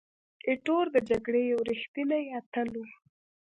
[0.47, 2.85] ایټور د جګړې یو ریښتینی اتل وو.